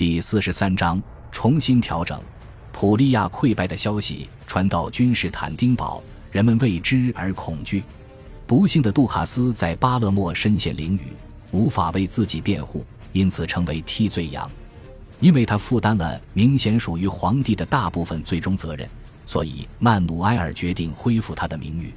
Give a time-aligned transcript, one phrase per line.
[0.00, 0.98] 第四十三章
[1.30, 2.18] 重新调整。
[2.72, 7.82] 普利亚溃败的消息传到君士坦丁堡，人们为之而恐惧。
[8.46, 11.02] 不幸的杜卡斯在巴勒莫身陷囹圄，
[11.50, 12.82] 无法为自己辩护，
[13.12, 14.50] 因此成为替罪羊。
[15.20, 18.88] 因为他负担了明显属于皇帝的大部分最终责任，
[19.26, 21.92] 所以曼努埃尔决定恢复他的名誉。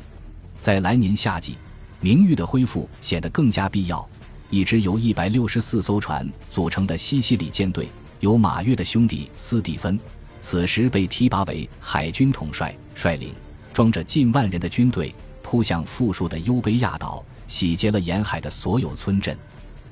[0.59, 1.55] 在来年夏季，
[2.01, 4.05] 名誉的恢复显得更加必要。
[4.53, 7.89] 一支由一百六十四艘船组成的西西里舰队，
[8.19, 9.99] 由马约的兄弟斯蒂芬。
[10.39, 13.33] 此时被提拔为海军统帅，率领
[13.73, 19.35] 装着近万人的军队扑向富庶的优卑亚岛，洗劫了沿海的所有村镇。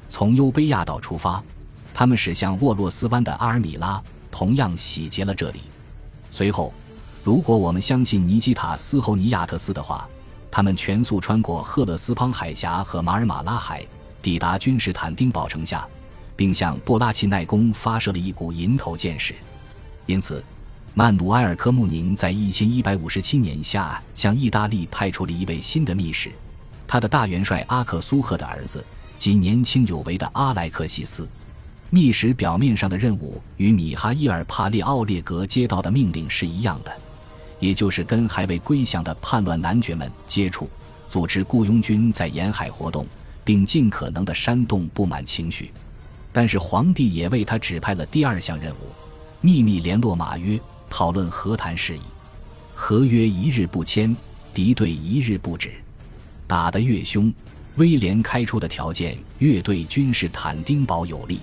[0.07, 1.43] 从优卑亚岛出发，
[1.91, 5.62] 他们驶向沃洛斯湾的阿尔米拉，同样洗劫了这里。
[6.29, 6.71] 随后，
[7.23, 10.07] 如果我们相信尼基塔斯侯尼亚特斯的话，
[10.51, 13.84] 他们全速穿过赫勒斯滂海峡和马尔马拉海，
[14.21, 15.88] 抵达君士坦丁堡城下，
[16.35, 19.34] 并向布拉契奈宫发射了一股银头箭矢。
[20.05, 20.43] 因此，
[20.93, 26.32] 曼努埃尔科穆宁在一千一百五十七年夏向意大利派出了一位新的密使，
[26.87, 28.85] 他的大元帅阿克苏赫的儿子
[29.18, 31.27] 及年轻有为的阿莱克西斯。
[31.90, 36.91] 密使表面上的任务与米哈伊尔·帕列奥列格接到的命令是一样的，
[37.60, 40.70] 也就是跟还未归降的叛乱男爵们接触，
[41.07, 43.05] 组织雇佣军在沿海活动，
[43.43, 45.71] 并尽可能的煽动不满情绪。
[46.31, 48.89] 但是皇帝也为他指派了第二项任务。
[49.41, 52.01] 秘密联络马约，讨论和谈事宜。
[52.75, 54.15] 合约一日不签，
[54.53, 55.71] 敌对一日不止。
[56.48, 57.33] 打得越凶，
[57.75, 61.39] 威廉开出的条件越对君士坦丁堡有利。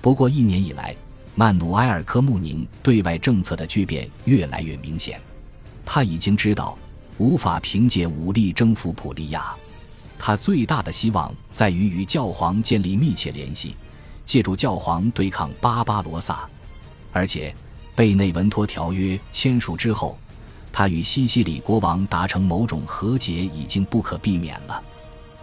[0.00, 0.96] 不过一年以来，
[1.34, 5.20] 曼努埃尔科穆宁对外政策的巨变越来越明显。
[5.84, 6.76] 他已经知道
[7.18, 9.54] 无法凭借武力征服普利亚，
[10.18, 13.76] 他最大的希望在于与教皇建立密切联系，
[14.24, 16.48] 借助教皇对抗巴巴罗萨。
[17.12, 17.54] 而且，
[17.94, 20.18] 贝内文托条约签署之后，
[20.72, 24.82] 他与西西里国王达成某种和解已经不可避免了。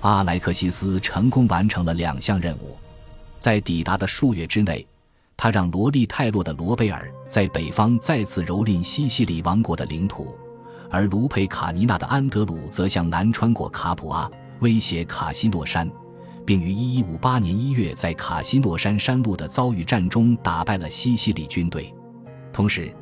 [0.01, 2.77] 阿莱克西斯成功完成了两项任务，
[3.39, 4.85] 在抵达的数月之内，
[5.37, 10.35] 他让罗利泰洛的罗贝尔在北方再次蹂躏西西里王国的领土，
[10.91, 14.29] 而卢佩卡尼纳的安德鲁则向南穿过卡普阿，
[14.63, 15.87] 威胁卡西诺山。
[16.45, 21.93] 并于1158年1月在卡西诺山山路的遭遇战中打败了西西里军队。
[22.51, 22.93] 同时，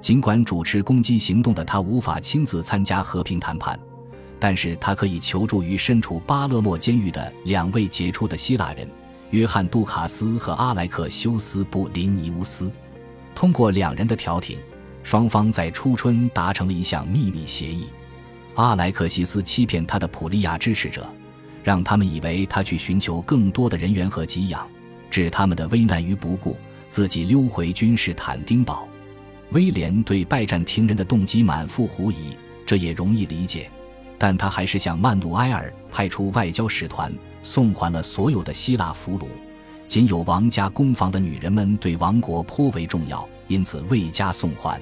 [0.00, 3.78] 尽管主持攻击行动的他无法亲自参加和平谈判，
[4.38, 8.86] 但是他可以求助于身处巴勒莫监狱的两位杰出的希腊人
[9.30, 12.70] 约翰·杜卡斯和阿莱克修斯·布林尼乌斯。
[13.34, 14.58] 通过两人的调停，
[15.02, 17.86] 双方在初春达成了一项秘密协议。
[18.60, 21.08] 阿莱克西斯欺骗他的普利亚支持者。
[21.62, 24.66] 让他们以为他去寻求更多的人员和给养，
[25.10, 26.56] 置他们的危难于不顾，
[26.88, 28.88] 自己溜回君士坦丁堡。
[29.50, 33.70] 威廉对拜占庭人的动机满腹狐疑，这也容易理解，
[34.16, 37.12] 但他还是向曼努埃尔派出外交使团，
[37.42, 39.26] 送还了所有的希腊俘虏。
[39.86, 44.80] 仅有王家宫房的女人们对王国颇为重要，因此未加送还。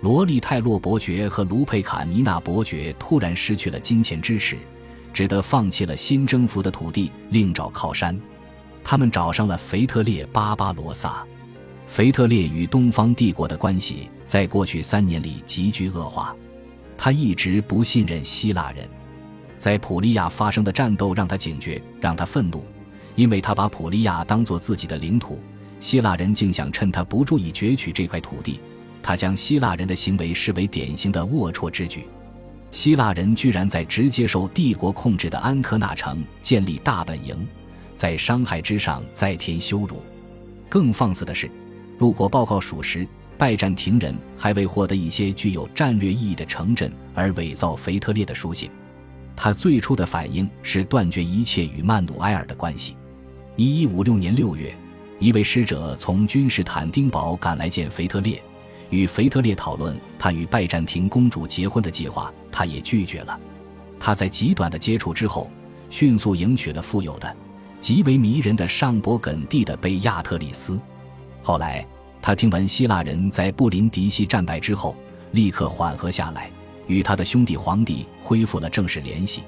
[0.00, 4.56] 罗利泰洛伯爵和卢佩卡尼娜伯爵突然失去了金钱支持。
[5.12, 8.16] 只得放弃了新征服的土地，另找靠山。
[8.84, 11.26] 他们找上了腓特烈·巴巴罗萨。
[11.88, 16.36] 腓特烈与东方帝国的关系在过去三年里急剧恶化。
[16.96, 18.88] 他一直不信任希腊人。
[19.58, 22.64] 在普利亚发生的战斗让他警觉，让他愤怒，
[23.16, 25.40] 因为他把普利亚当作自己的领土。
[25.80, 28.60] 希腊人竟想趁他不注意攫取这块土地。
[29.08, 32.04] 他将希腊人的行为视为典型的龌龊之举。
[32.70, 37.34] 希腊人居然在直接受帝国控制的安科纳城建立大本营，
[37.94, 40.02] 在伤害之上再添羞辱。
[40.68, 41.50] 更放肆的是，
[41.96, 43.08] 如果报告属实，
[43.38, 48.70] 拜占庭人还为获得一些具有战略意义的城镇而伪造腓特烈的书信。
[49.34, 52.94] 他最初的反应是断绝一切与曼努埃尔的关系。
[53.56, 54.70] 一一五六年六月，
[55.18, 58.38] 一位使者从君士坦丁堡赶来见腓特烈。
[58.90, 63.38] 与腓特烈讨论他与拜占庭公主结婚的计划，他也拒绝了。
[64.00, 65.50] 他在极短的接触之后，
[65.90, 67.36] 迅速迎娶了富有的、
[67.80, 70.80] 极为迷人的上伯艮第的贝亚特里斯。
[71.42, 71.86] 后来，
[72.22, 74.96] 他听闻希腊人在布林迪西战败之后，
[75.32, 76.50] 立刻缓和下来，
[76.86, 79.42] 与他的兄弟皇帝恢复了正式联系。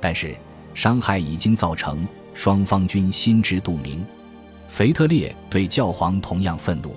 [0.00, 0.36] 但是，
[0.74, 4.04] 伤害已经造成，双方均心知肚明。
[4.68, 6.96] 腓特烈对教皇同样愤怒。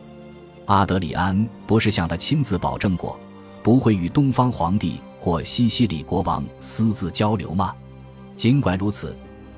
[0.68, 3.20] 阿德里安不是向他亲自保证过，
[3.64, 7.74] 不会与东方皇帝或西西里国王私自交流吗？
[8.36, 9.16] 尽管如此，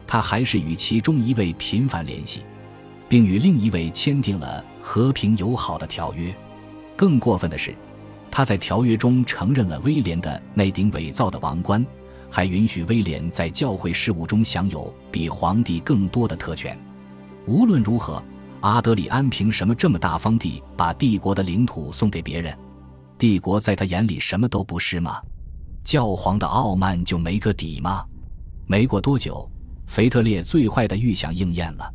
[0.07, 2.41] 他还是与其中一位频繁联系。
[3.09, 6.33] 并与另一位签订了和平友好的条约。
[6.95, 7.73] 更过分的是，
[8.29, 11.83] 他在条约中承认了威廉的那顶伪造的王冠，
[12.29, 16.77] 还允许威廉在教会事务中享有比皇帝更多的特权。
[17.47, 18.23] 无论如何，
[18.61, 22.57] 阿德里安凭什么这么大方地把帝国的领土送给别人？
[23.17, 25.21] 帝国在他眼里什么都不是吗？
[25.83, 28.03] 教皇的傲慢就没个底吗？
[28.67, 29.49] 没过多久，
[29.87, 31.93] 腓特烈最坏的预想应验了。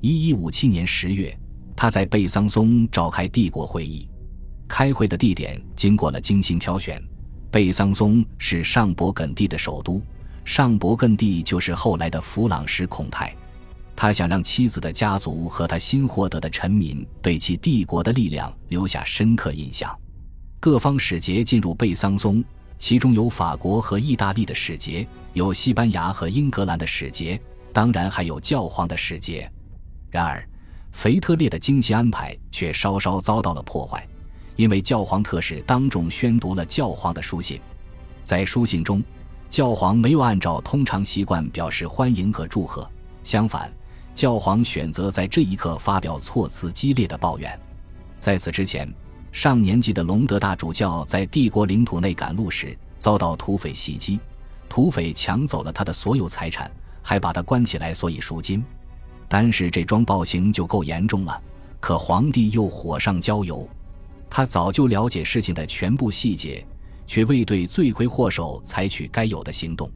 [0.00, 1.36] 一一五七年十月，
[1.76, 4.08] 他在贝桑松召开帝国会议。
[4.66, 7.02] 开会的地点经过了精心挑选，
[7.50, 10.00] 贝桑松是上伯艮第的首都，
[10.44, 13.34] 上伯艮第就是后来的弗朗什孔泰。
[14.00, 19.92] 他想让妻子的家族和他新获得的臣民对其帝国的力量留下深刻印象。
[20.60, 22.42] 各方使节进入贝桑松。
[22.78, 27.40] 其中有法国和意大利的使节，有西班牙和英格兰的使节，
[27.72, 29.50] 当然还有教皇的使节。
[30.12, 30.48] 然而，
[30.92, 34.06] 腓特烈的精心安排却稍稍遭到了破坏，
[34.54, 37.60] 因为教皇特使当众宣读了教皇的书信。
[38.22, 39.02] 在书信中，
[39.50, 42.88] 教皇没有按照通常习惯表示欢迎和祝贺，
[43.24, 43.68] 相反，
[44.18, 47.56] 教皇选择在这一刻发表措辞激烈的抱怨。
[48.18, 48.92] 在此之前。
[49.30, 54.18] 上年纪的隆德大主教在帝国领土内赶路时遭到土匪袭击，
[54.68, 56.68] 土匪抢走了他的所有财产，
[57.02, 58.64] 还把他关起来，所以赎金。
[59.28, 61.40] 单是这桩暴行就够严重了，
[61.78, 63.68] 可皇帝又火上浇油。
[64.28, 66.66] 他早就了解事情的全部细节，
[67.06, 69.88] 却未对罪魁祸首采取该有的行动。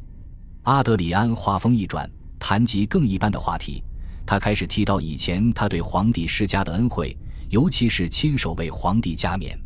[0.65, 2.09] 阿德里安话锋一转，
[2.39, 3.83] 谈及更一般的话题，
[4.27, 7.17] 他开始提到以前他对皇帝施加的恩惠。
[7.51, 9.61] 尤其是亲手为皇帝加冕，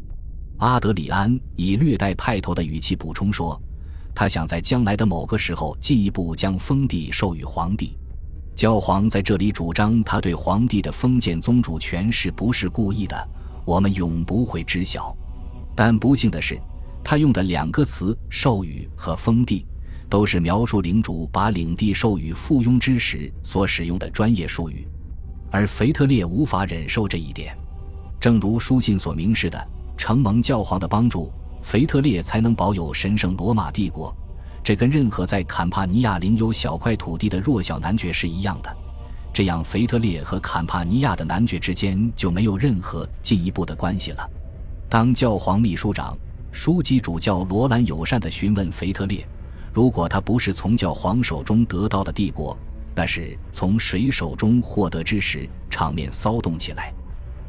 [0.56, 3.56] 阿德里安以略带派头的语气补充说
[4.12, 7.96] ：“他想在将来的某个时候进一步将封地授予皇帝。
[8.56, 13.16] 教皇在这里主张他对皇帝的封建宗主权是不是故意的，
[13.64, 15.16] 我们永不会知晓。
[15.76, 16.60] 但不幸的是，
[17.04, 19.64] 他用的两个词‘授予’和‘封地’，
[20.08, 24.86] 都是描述领主把领地授予附庸之时所使用的专业术语，
[25.50, 27.56] 而腓特烈无法忍受这一点。”
[28.18, 31.30] 正如书信所明示的，承蒙教皇的帮助，
[31.62, 34.14] 腓特烈才能保有神圣罗马帝国。
[34.64, 38.76] 这跟任何在坎帕尼亚领有小块土地的弱小男爵是一样的。
[39.32, 44.28] 这样，腓特烈和坎帕尼亚的男爵之间就没有任何进一步的关系了。
[44.88, 46.16] 当教皇秘书长、
[46.50, 49.24] 书记主教罗兰友善地询问腓特烈，
[49.76, 52.56] 如果他不是从教皇手中得到的帝国，
[52.94, 56.94] 那是从谁手中获得之时，场面骚动起来。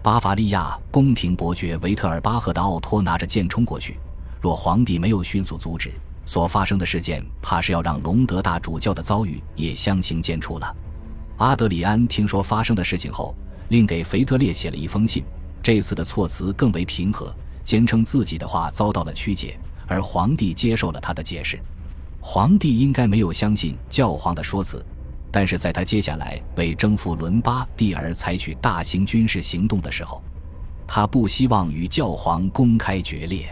[0.04, 3.98] 巴伐利亚宫廷伯爵维特尔巴赫的奥托拿着剑冲过去，
[4.42, 5.94] 若皇帝没有迅速阻止，
[6.26, 10.76] 所发生的事件怕是要让隆德大主教的遭遇也相形见绌了。
[11.38, 13.34] 阿德里安听说发生的事情后，
[13.70, 15.24] 另给腓特烈写了一封信，
[15.64, 17.34] 这次的措辞更为平和，
[17.64, 19.58] 坚称自己的话遭到了曲解，
[19.88, 21.58] 而皇帝接受了他的解释。
[22.30, 24.86] 皇帝应该没有相信教皇的说辞。
[25.32, 30.22] 但是在他接下来为征服伦巴第而采取大型军事行动的时候，
[30.86, 33.48] 他不希望与教皇公开决裂。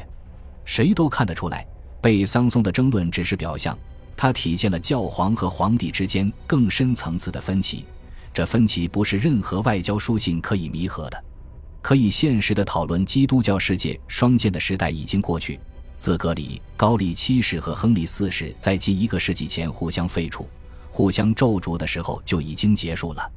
[0.65, 1.65] 谁都看得出来，
[2.01, 3.77] 贝桑松的争论只是表象，
[4.17, 7.85] 它体现了教皇和皇帝之间更深层次的分歧。
[8.33, 11.23] 这分歧不是任何外交书信可以弥合的。
[11.81, 15.57] 可以现实的讨论基督教世界双剑的时代已经过去，
[15.97, 20.47] 自格里高利七世和亨利四世在近一个世纪前互相废除。
[20.89, 23.31] 互相咒诅的时候就已经结束了。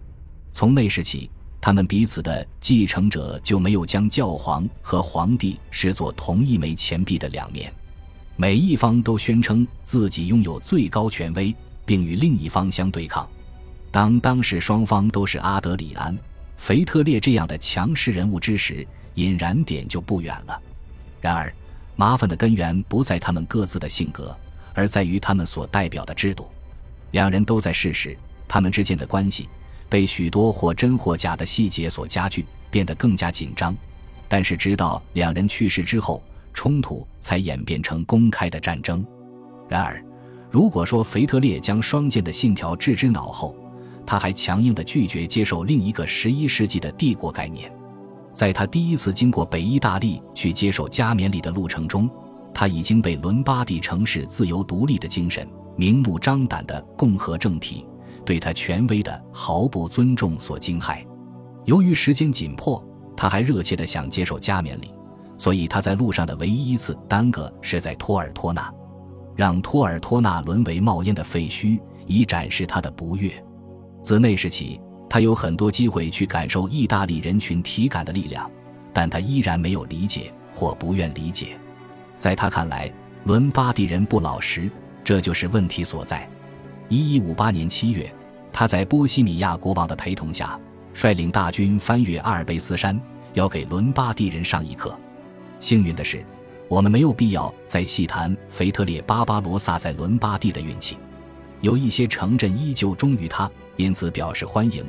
[0.52, 1.28] 从那时起，
[1.60, 7.72] 他们彼此的继承者就没有将教皇和皇帝视作同一枚钱币的两面。
[8.36, 11.52] 每一方都宣称自己拥有最高权威，
[11.84, 13.28] 并与另一方相对抗。
[13.90, 16.16] 当当时双方都是阿德里安、
[16.56, 20.62] 腓特烈这样的强势人物之时，引燃点就不远了。
[21.20, 21.52] 然而，
[21.98, 24.32] 麻烦的根源不在他们各自的性格，
[24.72, 26.48] 而在于他们所代表的制度。
[27.10, 29.48] 两人都在世时，他们之间的关系
[29.88, 33.74] 被许多或真或假的细节所加剧，变得更加紧张。
[34.28, 36.22] 但是，直到两人去世之后，
[36.54, 39.04] 冲突才演变成公开的战争。
[39.68, 40.00] 然而，
[40.52, 43.56] 如果说腓特烈将双剑的信条置之脑后，
[44.06, 47.72] 他还强硬地拒绝接受另一个十一世纪的帝国概念。
[48.38, 52.08] 在他第一次经过北意大利去接受加冕礼的路程中，
[52.54, 55.44] 他已经被伦巴第城市自由独立的精神。
[55.76, 57.84] 明目张胆的共和政体
[58.24, 61.04] 对他权威的毫不尊重所惊骇。
[61.64, 62.80] 由于时间紧迫，
[63.16, 64.92] 他还热切地想接受加冕礼，
[65.36, 68.72] 所以他在路上的唯一一次耽搁是在托尔托纳，
[69.34, 71.76] 让托尔托纳沦为冒烟的废墟，
[72.06, 73.32] 以展示他的不悦。
[74.00, 78.50] 自那时起，他有很多机会去感受意大利人群体感的力量，
[78.92, 81.58] 但他依然没有理解或不愿理解。
[82.18, 82.92] 在他看来，
[83.24, 84.70] 伦巴第人不老实，
[85.02, 86.28] 这就是问题所在。
[86.88, 88.12] 一一五八年七月，
[88.52, 90.58] 他在波西米亚国王的陪同下，
[90.94, 93.00] 率领大军翻越阿尔卑斯山，
[93.34, 94.98] 要给伦巴第人上一课。
[95.60, 96.24] 幸运的是，
[96.68, 100.96] 我们没有必要再细谈腓特烈巴巴罗萨在伦巴第的运气。
[101.60, 104.84] 有一些城镇依旧忠于他，因此表示欢迎；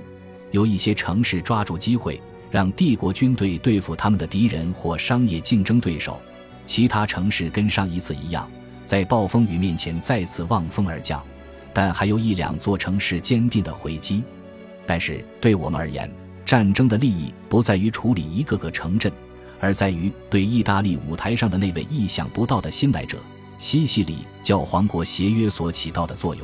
[0.51, 2.19] 有一些城市抓住机会，
[2.51, 6.19] 让帝国军队对付他们的敌人或商业竞争对手；
[6.65, 8.49] 其他城市跟上一次一样，
[8.83, 11.23] 在暴风雨面前再次望风而降。
[11.71, 14.23] 但还有一两座城市坚定的回击。
[14.87, 16.11] 但是对我们而言，
[16.43, 19.11] 战争的利益不在于处理一个个城镇，
[19.59, 23.19] 而在于对意大利舞台上的那位意想不到的新来者——
[23.59, 26.43] 西西里教皇国协约所起到的作用。